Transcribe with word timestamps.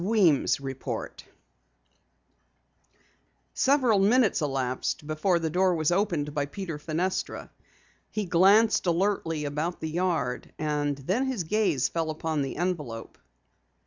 WEEMS' 0.03 0.57
REPORT_ 0.59 1.25
Several 3.53 3.99
minutes 3.99 4.41
elapsed 4.41 5.05
before 5.05 5.37
the 5.37 5.51
door 5.51 5.75
was 5.75 5.91
opened 5.91 6.33
by 6.33 6.47
Peter 6.47 6.79
Fenestra. 6.79 7.51
He 8.09 8.25
glanced 8.25 8.87
alertly 8.87 9.45
about 9.45 9.79
the 9.79 9.91
yard, 9.91 10.51
and 10.57 10.97
then 10.97 11.27
his 11.27 11.43
gaze 11.43 11.87
fell 11.87 12.09
upon 12.09 12.41
the 12.41 12.57
envelope. 12.57 13.19